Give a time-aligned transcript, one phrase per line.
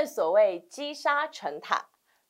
[0.00, 1.84] 正所谓积沙成塔，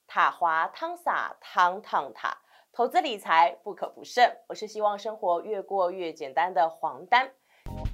[0.08, 2.36] 塔滑汤洒，汤烫塔。
[2.72, 4.38] 投资理财不可不慎。
[4.48, 7.30] 我是希望生活越过越简单的黄丹。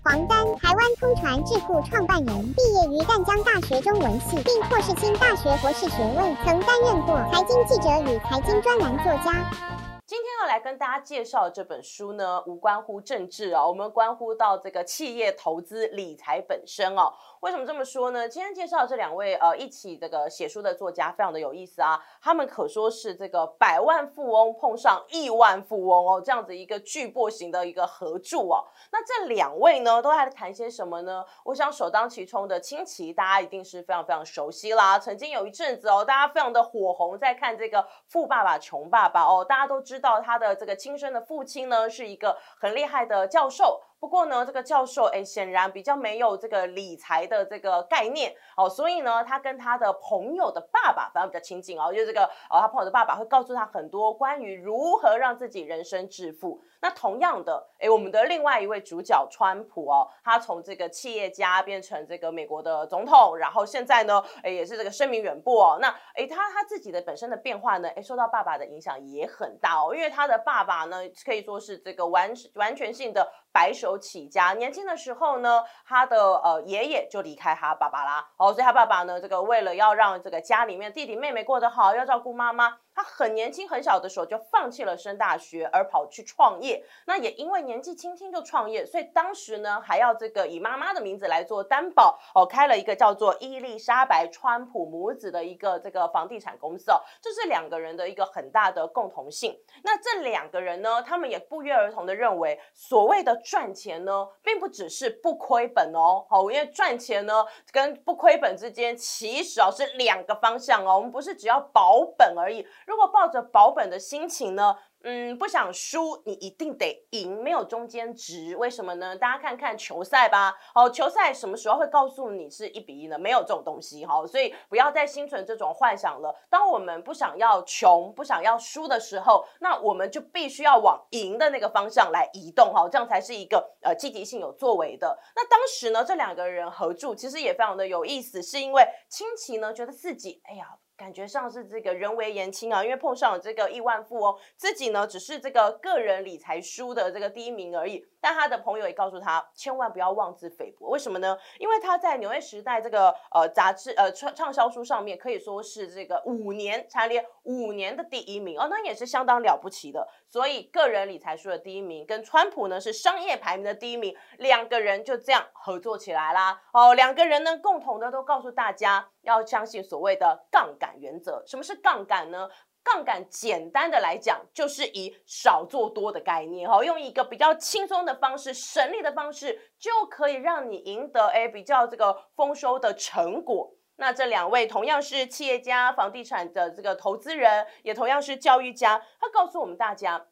[0.02, 9.75] 黄丹，台湾通传智库创办人，毕业于淡江大学中文系，并获世新大学博士学位，曾担任过财经记者与财经专栏作家。
[10.06, 17.12] 今天要来跟大家介绍这本书呢，无关乎政治哦，我们关乎到这个企业投资理财本身哦。
[17.40, 18.28] 为什么这么说呢？
[18.28, 22.00] 今天介绍这两位呃一起这个写书的作家，非常的有意思啊。
[22.22, 28.64] 他们可说是这个百万富翁碰上亿万富翁哦，这样子一个巨擘型的一个合著哦。
[28.92, 31.24] 那这两位呢，都在谈些什么呢？
[31.42, 35.00] 我想首当其冲的清奇，大家一定是非常非常熟悉啦。
[35.00, 39.95] 曾经有一阵子哦，大家非常的火红，在看这个《富爸爸穷爸爸》哦，大家都知。
[39.96, 43.80] 知道他的这个亲生的父亲呢，是一个很厉害的教授。
[43.98, 56.60] 不过呢，这个教授哎，显然比较没有这个理财的这个概念哦，所以呢，他跟他的朋友的爸爸反而比较亲近哦，就是这个哦，他朋友的爸爸会告诉他很多关于如何让自己人生致富。
[56.82, 65.78] 那同样的，哎，我们的另外一位主角川普哦，他从这个企业家变成这个美国的总统，然后现在呢，哎，也是这个声名远播哦。
[65.80, 73.96] 那哎，他他自己的本身的变化呢，哎，受到爸爸的影响也很大哦，因为他的爸爸呢，可以说是这个完完全性的白手。
[73.98, 82.76] 起家，年轻的时候呢，他的呃爷爷就离开他爸爸啦，哦，所以他爸爸呢，这个为了要让这个家里面弟弟妹妹过得好，要照顾妈妈。
[82.96, 86.82] 他很年轻，很小的时候就放弃了升大学，而跑去创业。
[87.04, 97.02] 那也因为年纪轻轻就创业，所以当时呢还要这个以妈妈的名字来做担保哦，开了一个叫做伊丽莎白川普母子的一个这个房地产公司哦。
[97.20, 99.60] 这是两个人的一个很大的共同性。
[99.84, 106.24] 那这两个人呢，他们也不约而同的认为，所谓的赚钱呢，并不只是不亏本哦。
[106.30, 110.96] 好，因为赚钱呢跟不亏本之间其实哦是两个方向哦。
[110.96, 112.66] 我们不是只要保本而已。
[112.86, 118.56] 如果抱着保本的心情呢，嗯，不想输，你一定得赢，没有中间值。
[118.56, 119.14] 为什么呢？
[119.16, 120.54] 大家看看球赛吧。
[120.72, 123.18] 好，球赛什么时候会告诉你是一比一呢？
[123.18, 124.06] 没有这种东西。
[124.06, 126.34] 好，所以不要再心存这种幻想了。
[126.48, 132.72] 当我们不想要穷，不想要输的时候，那我们就必须要往赢的那个方向来移动。
[132.72, 135.18] 哈，这样才是一个呃积极性有作为的。
[135.34, 140.78] 那当时呢，这两个人合住，其实也非常的有意思，是因为亲戚呢觉得自己，哎呀。
[140.96, 148.04] 感觉上是这个人为言轻啊，因为碰上了这个亿万富翁，自己呢只是这个个人理财书的这个第一名而已。
[148.26, 150.88] 但他的朋友也告诉他，千万不要妄自菲薄。
[150.88, 151.38] 为什么呢？
[151.60, 160.08] 因为他在《纽约时代》这个呃杂志呃畅畅销书上面可以说是这个五年蝉联五年的第一名哦，那也是相当了不起的。
[160.26, 166.60] 所以个人理财书的第一名跟川普呢是商业排名的第一名，两个人就这样合作起来啦。
[166.72, 170.96] 哦，两个人呢共同的都告诉大家要相信所谓的杠杆。
[170.98, 172.48] 原则，什么是杠杆呢？
[172.86, 183.74] 杠杆简单的来讲，就是以少做多的概念，哈，用一个比较轻松的方式、省力的方式，就可以让你赢得诶比较这个丰收的成果。
[183.96, 190.28] 那这两位同样是企业家、房地产的这个投资人，也同样是教育家，他告诉我们大家。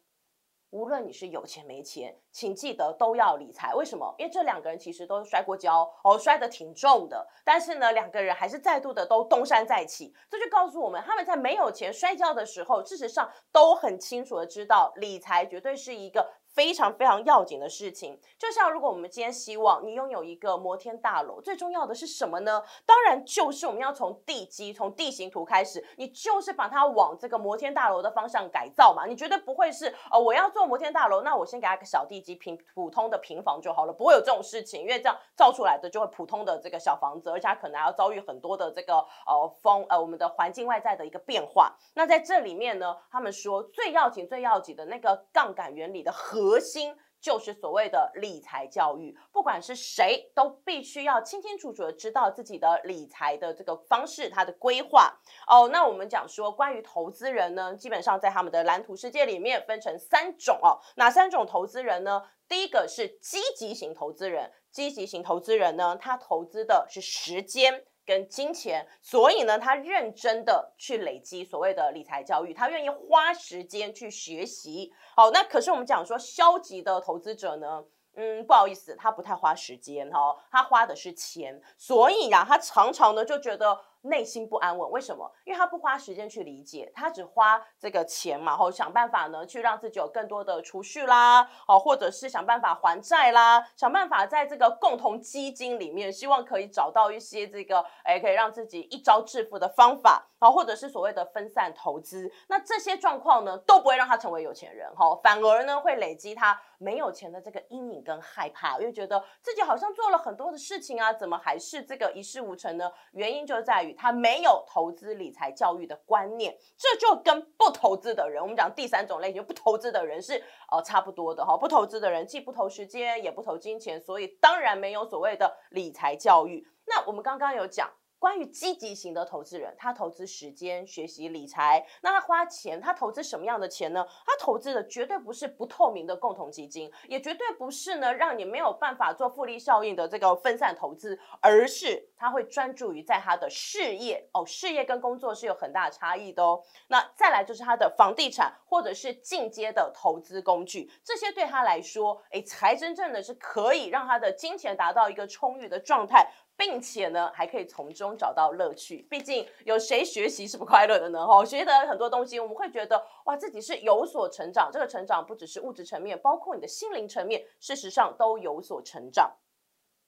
[0.69, 3.73] 无论你是有钱没钱，请记得都要理财。
[3.73, 4.13] 为什么？
[4.17, 7.25] 因为这两个人其实都摔过跤哦，摔得挺重的。
[7.45, 10.13] 但是呢，两个人还是再度的都东山再起。
[10.29, 16.27] 这就告诉我们，他们在没有钱摔跤的时候，事实上都很清楚的知道，理财绝对是一个。
[16.55, 22.63] 非常非常要紧的事情，就像如果我们今天希望你拥有一个摩天大楼，最重要的是什么呢？
[22.85, 29.05] 当然就是我们要从地基、从地形图开始，你就是把它往这个摩天大楼的方向改造嘛。
[29.05, 41.77] 你绝对不会是呃，我要做摩天大楼，那我先给它个小地及平普通的平房就好了，不会有这种事情，因为这样造出来的就会普通的这个小房子，而且它可能还要遭遇很多的这个呃风呃我们的环境外在的一个变化。
[41.93, 46.11] 那在这里面呢，他们说最要紧、最要紧的那个杠杆原理的。
[46.15, 55.11] 核心就是所谓的理财教育，不管是谁都必须要清清楚楚的知道自己的理财的这个方式，它的规划
[55.47, 55.67] 哦。
[55.69, 62.21] 那我们讲说关于投资人呢，基本上在他们的蓝图世界里面分成三种哦，哪三种投资人呢？
[62.47, 67.85] 第一个是积极型投资人，积极型投资人呢，他投资的是时间。
[68.05, 74.93] 跟金钱，所以呢，他认真的去累积所谓的理财教育，他愿意花时间去学习。
[75.15, 77.83] 好，那可是我们讲说消极的投资者呢，
[78.15, 83.79] 嗯，不好意思，他不太花时间哈，他花的是钱，所以呀，他常常呢就觉得。
[84.05, 84.89] 内心不安稳。
[84.91, 85.31] 为什么？
[85.43, 102.31] 因为他不花时间去理解，他只花这个钱嘛，后想办法呢去让自己有更多的储蓄啦，哦，或者是想办法还债啦，想办法在这个共同基金里面，希望可以找到一些这个哎可以让自己一招致富的方法，啊，或者是所谓的分散投资。
[102.47, 112.91] 那这些状况呢都不会让他成为有钱人，哈，反而呢会累积他没有钱的这个阴影跟害怕，因为觉得自己好像做了很多的事情啊，怎么还是这个一事无成呢？
[113.11, 120.33] 原因就在于他没有投资理财教育的观念，这就跟不投资的人，我们讲第三种类型不投资的人是
[120.71, 121.57] 呃差不多的哈。
[121.57, 126.67] 不投资的人既不投时间，也不投金钱，所以当然没有所谓的理财教育。
[126.85, 127.91] 那我们刚刚有讲。
[128.17, 134.03] 关于积极型的投资人，他投资时间学习理财，那他花钱，他投资什么样的钱呢？
[134.25, 146.61] 他投资的绝对不是不透明的共同基金，也绝对不是呢让你没有办法做复利效应的这个分散投资，而是他会专注于在他的事业哦，事业跟工作是有很大差异的哦。
[146.87, 156.31] 那再来就是他的房地产或者是进阶的投资工具，这些对他来说，哎，才真正的是可以让他的金钱达到一个充裕的状态。
[156.57, 159.05] 并且呢，还可以从中找到乐趣。
[159.09, 161.27] 毕竟有谁学习是不快乐的呢？
[161.27, 164.69] 哈，学的很多东西，我们会觉得哇，自己是有所成长。
[164.71, 169.35] 这个成长不只是物质层面，包括你的心灵层面，事实上都有所成长。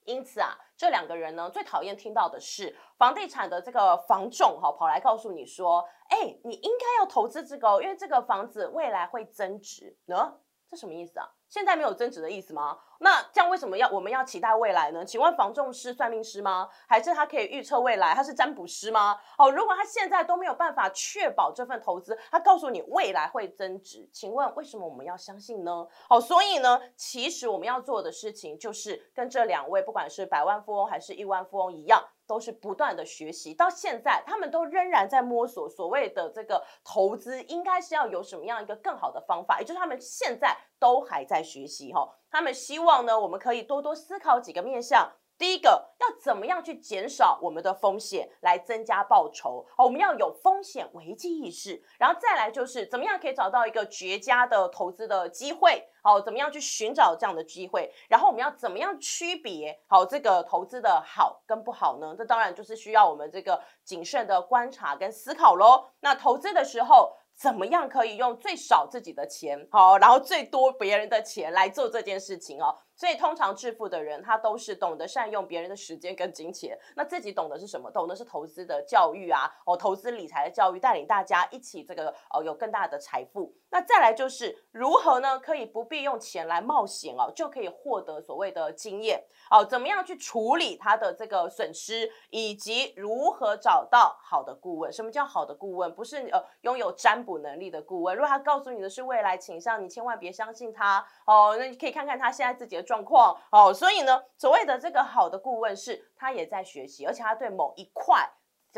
[0.08, 10.38] 因此啊，这两个人呢，最讨厌听到的是房地产的这个房仲哈，跑来告诉你说，哎，你应该要投资这个，因为这个房子未来会增值呢。
[10.70, 11.26] 这什么意思啊？
[11.48, 12.78] 现在没有增值的意思吗？
[13.00, 15.02] 那这样为什么要我们要期待未来呢？
[15.02, 16.68] 请问房仲是算命师吗？
[16.86, 18.14] 还是他可以预测未来？
[18.14, 19.18] 他是占卜师吗？
[19.38, 25.86] 哦，如果他现在都没有办法确保这份投资，他告诉你未来会增值，请问为什么我们要相信呢？
[26.10, 32.04] 哦，所以呢，其实我们要做的事情就是跟这两位不管是百万富翁还是亿万富翁一样。
[32.28, 42.08] 都是不断的学习，到现在他们都仍然在摸索所谓的这个投资应该是要有什么样一个更好的方法，也就是他们现在都还在学习哈。
[42.30, 45.10] 他们希望呢，我们可以多多思考几个面向。
[45.38, 49.64] 第一个要怎么样去减少我们的风险，来增加报酬？
[49.76, 55.88] 好，我们要有风险危机意识，然后再来就是怎么样可以找到一个绝佳的投资的机会？
[56.02, 57.92] 好，怎么样去寻找这样的机会？
[58.08, 62.14] 然后我们要怎么样区别好这个投资的好跟不好呢？
[62.18, 65.86] 这当然就是需要我们这个谨慎的观察跟思考喽。
[66.00, 67.14] 那投资的时候。
[67.38, 72.76] 怎么样可以用最少自己的钱，好，然后最多别人的钱来做这件事情哦？
[72.98, 77.88] 所以通常致富的人，他都是懂得善用别人的时间跟金钱，那自己懂得是什么？
[77.92, 83.54] 懂得是投资的教育啊，哦，投资理财的教育，带领大家一起这个哦有更大的财富。
[83.70, 85.38] 那再来就是如何呢？
[85.38, 89.64] 可以不必用钱来冒险哦，就可以获得所谓的经验哦？
[89.64, 94.92] 怎么样去处理他的这个损失，以及如何找到好的顾问？
[94.92, 95.94] 什么叫好的顾问？
[95.94, 98.16] 不是呃拥有占卜能力的顾问。
[98.16, 101.54] 如果他告诉你的是未来倾向，你千万别相信他哦。
[101.56, 102.87] 那你可以看看他现在自己的。
[102.88, 108.26] 状况哦，所以呢，所谓的这个好的顾问是，他也在学习，而且他对某一块。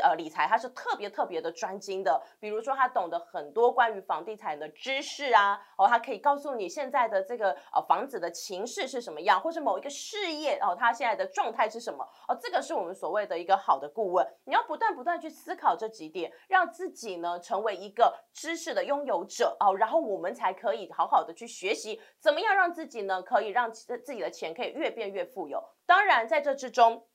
[0.00, 14.26] 呃，理财他是特别特别的专精的，比如说他懂得很多关于房地产的知识啊，哦，他可以告诉你现在的这个呃房子的情势是什么样，或是某一个事业哦，他现在的状态是什么哦，这个是我们所谓的一个好的顾问。
[14.44, 25.62] 你要不断不断去思考这几点，让自己呢成为一个知识的拥有者哦，然后我们才可以好好的去学习，怎么样让自己呢可以让自自己的钱可以越变越富有。
[25.86, 27.06] 当然在这之中。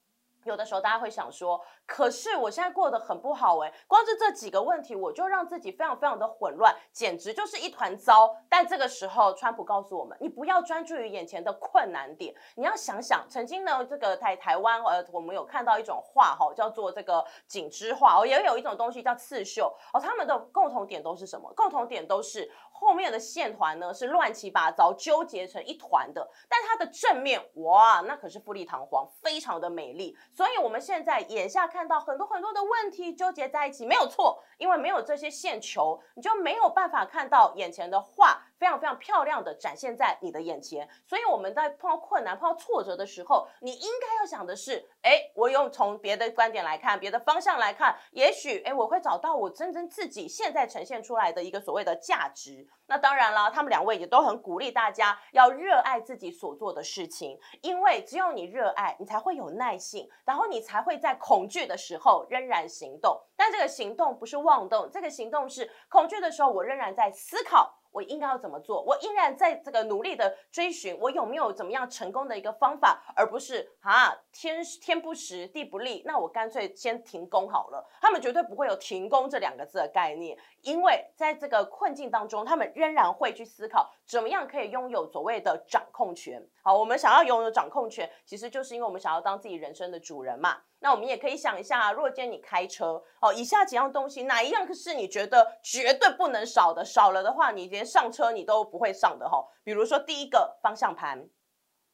[0.45, 8.35] 有的时候大家会想说，可是我现在过得很不好诶，光是这几个问题，我就让自己非常非常的混乱，简直就是一团糟。
[8.47, 21.51] 但这个时候，川普告诉我们，你不要专注于眼前的困难点，你要想想，曾经呢，这个在台湾，呃，我们有看到一种画哈，叫做这个锦织画哦，也有一种东西叫刺绣哦，他们的共同点都是什么？
[21.55, 22.51] 共同点都是。
[22.77, 30.15] 后面的线团呢是乱七八糟纠结成一团的，但它的正面哇，那可是富丽堂皇，非常的美丽。
[30.33, 38.44] 所以我们现在眼下看到很多很多的问题纠结在一起，没有错，因为没有这些线球，你就没有办法看到眼前的画。
[38.57, 52.67] 非常非常漂亮的展现在你的眼前，所以我们在碰到困难、碰到挫折的时候，你应该要想的是：哎，我用从别的观点来看，别的方向来看，也许哎，我会找到我真正自己现在呈现出来的一个所谓的价值。
[52.87, 63.19] 那当然了，他们两位也都很鼓励大家要热爱自己所做的事情，因为只有你热爱，你才会有耐性，然后你才会在恐惧的时候仍然行动。
[63.35, 67.75] 但这个行动不是妄动，这个行动是恐惧的时候，我仍然在思考。
[67.95, 68.81] 我应该要怎么做？
[68.81, 77.89] 我依然在这个努力的追寻，我有没有怎么样成功的一个方法，而不是啊天天不时地不利，那我干脆先停工好了。
[78.01, 86.47] 他们绝对不会有停工这两个字的概念，因为在这个困境当中，他们仍然会去思考怎么样可以拥有所谓的掌控权。
[86.61, 90.57] 好，我们想要拥有掌控权，其实就是因为我们想要当自己人生的主人嘛。
[90.79, 96.85] 那我们也可以想一下，如果今天你开车，哦，以下几样东西哪一样是你觉得绝对不能少的？
[96.85, 99.43] 少了的话，你连上车你都不会上的哈。
[99.63, 101.27] 比如说第一个方向盘，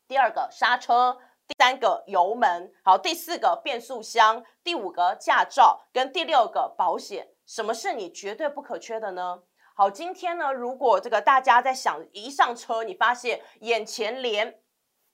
[0.08, 9.44] 第二个刹车，第三个油门，好，第四个变速箱，第五个驾照，跟第六个保险，什么是你绝对不可缺的呢？
[9.82, 14.60] 好，今天呢，如果这个大家在想一上车，你发现眼前连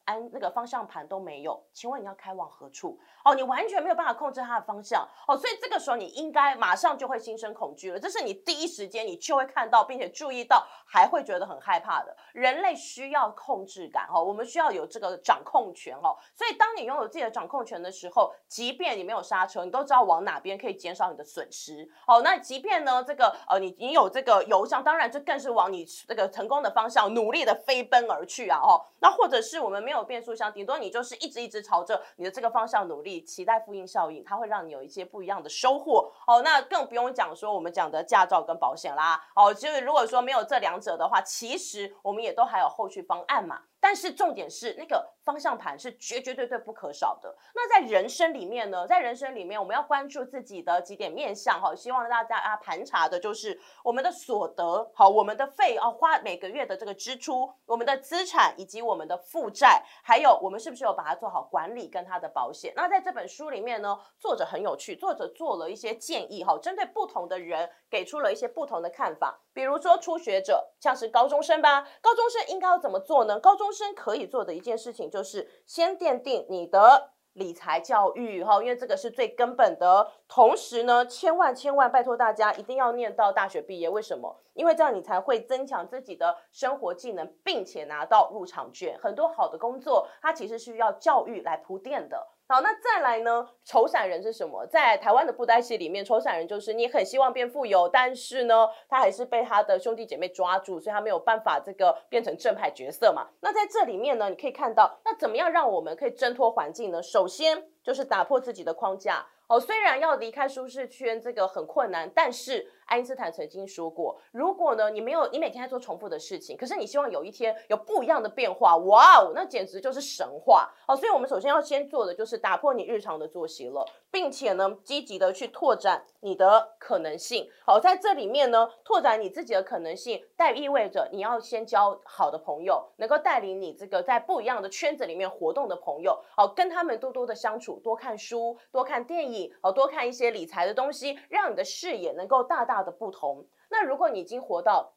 [0.08, 2.98] 安那个方向盘都没有，请问你要开往何处？
[3.26, 8.00] 哦，你完全没有办法控制它的方向哦，所以这个时候你应该马上就会心生恐惧了。
[8.00, 12.16] 这是你第一时间你就会看到，并且注意到，还会觉得很害怕的。
[12.32, 16.16] 人类需要控制感哦，我们需要有这个掌控权哦。
[16.34, 22.22] 所以当你拥有自己的掌控权的时候，即便你没有刹车，你都知道往哪边可以减少你的损失哦。
[22.22, 28.80] 那即便呢，这个呃，你你有这个油箱，当然这更是往你这个成功的方向努力的飞奔而去啊哦。
[29.00, 33.24] 那或者是我们没有有变速箱，顶多你就是一直一直朝着你的这个方向努力。
[33.24, 36.42] 期待复印效应，它会让你有一些不一样的收获哦。
[36.44, 39.22] 那更不用讲说我们讲的驾照跟保险啦。
[39.36, 43.63] 哦，就是如果说没有这两者的话，其实我们也都还有后续方案嘛。
[43.88, 47.34] 但是重点是那个方向盘是绝绝对对不可少的。
[47.56, 51.74] 那在人生里面呢，在人生里面，我们要关注自己的几点面向哈。
[51.74, 62.74] 希望大家啊盘查的就是我们的所得，好，我们的费啊花每个月的这个支出，我们的资产以及我们的负债，还有我们是不是有把它做好管理跟它的保险。
[62.75, 69.39] 那在这本书里面呢，作者很有趣，作者做了一些建议哈，针对不同的人给出了一些不同的看法。
[69.58, 73.40] 比如说初学者，像是高中生吧，高中生应该要怎么做呢？
[73.40, 80.12] 高中生可以做的一件事情就是先奠定你的理财教育哈，因为这个是最根本的。
[80.28, 84.40] 同时呢，千万千万拜托大家一定要念到大学毕业，为什么？
[84.54, 88.96] 因为这样你才会增强自己的生活技能，并且拿到入场券。
[89.02, 92.28] 很多好的工作，它其实需要教育来铺垫的。
[92.50, 93.46] 好，那再来呢？
[93.66, 94.66] 丑散人是什么？
[94.68, 103.27] 在台湾的布袋戏里面，丑散人就是你很希望变富有，但是呢，他还是被他的兄弟姐妹抓住，所以他没有办法这个变成正派角色嘛。
[103.42, 107.04] 那在这里面呢，你可以看到，那怎么样让我们可以挣脱环境呢？
[107.04, 109.25] 首先就是打破自己的框架。
[109.48, 112.72] 哦，虽然要离开舒适圈这个很困难，但是。
[112.88, 120.96] 爱因斯坦曾经说过，如果呢你没有你每天在做重复的事情，可是你希望有一天有不一样的变化，哇哦，那简直就是神话哦！
[120.96, 127.50] 所以我们首先要先做的就是打破你日常的作息了，并且呢积极的去拓展你的可能性。
[127.65, 142.76] 好，在这里面呢拓展你自己的可能性，代意味着你要先交好的朋友，能够带领你这个在不一样的圈子里面活动的朋友，好跟他们多多的相处，多看书，多看电影，好多看一些理财的东西，让你的视野能够大大。
[142.84, 143.48] 的不同。
[143.69, 144.93] 那如果你已经活到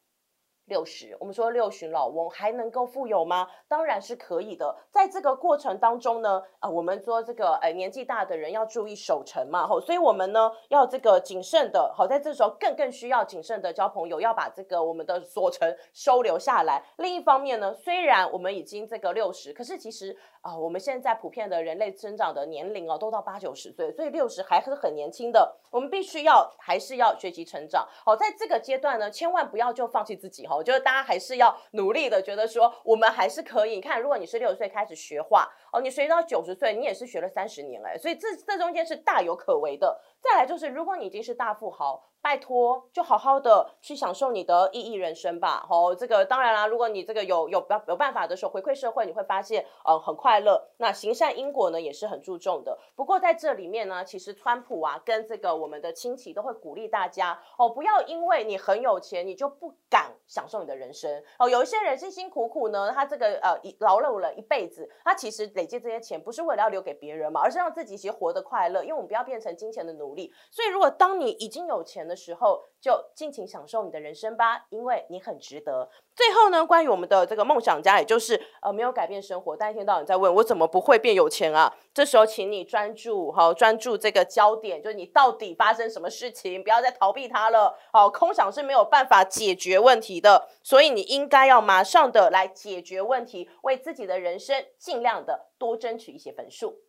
[0.65, 3.49] 六十，我们说六旬老翁还能够富有吗？
[3.67, 4.77] 当然是可以的。
[4.89, 16.85] 在这个过程当中呢，啊，我们说这个，呃，年纪大的人要注意守成嘛，吼，所以我们呢要这个谨慎的，好，在这时候更更需要谨慎的交朋友，要把这个我们的所成收留下来。
[16.97, 20.15] 另一方面呢，虽然我们已经这个六十，可是其实。
[20.41, 25.55] 啊，我们现在普遍的人类增长的年龄哦，都到八九十岁，所以六十还是很年轻的。
[25.69, 27.87] 我们必须要还是要学习成长。
[28.03, 30.55] 好，在这个阶段呢，千万不要就放弃自己哈。
[30.55, 33.75] 我觉得大家还是要努力的，觉得说我们还是可以。
[33.75, 40.01] 你看，如果你是六十岁开始学画哦，你学到九十岁，你也是学了三十年哎，所以这这中间是大有可为的。
[40.19, 42.10] 再来就是，如果你已经是大富豪。
[42.21, 45.65] 拜托，就好好的去享受你的意义人生吧。
[45.69, 50.69] 哦，这个当然啦，如果你这个有有有办法的时候回馈社会，你会发现，呃，很快乐。
[50.77, 52.77] 那行善因果呢，也是很注重的。
[52.95, 61.23] 不过在这里面呢，其实川普啊，跟这个我们的亲戚都会鼓励大家，哦，不要因为你很有钱，你就不敢享受你的人生。
[61.39, 68.83] 哦，有一些人辛辛苦苦呢，他这个呃劳碌了一辈子，他其实累积这些钱不是为了要留给别人嘛，而是让自己其实活得快乐。
[68.83, 70.31] 因为我们不要变成金钱的奴隶。
[70.51, 75.89] 所以如果当你已经有钱的时候，就尽情享受你的人生吧，因为你很值得。
[76.13, 81.73] 最后呢，关于我们的这个梦想家，也就是呃没有改变生活，但一天到晚在问我怎么不会变有钱啊？
[81.93, 87.77] 这时候，请你专注，好专注这个焦点，就是你到底发生什么事情，不要再逃避它了。
[87.93, 96.81] 好，空想是没有办法解决问题的，所以你应该要马上的来解决问题，为自己的人生尽量的多争取一些分数。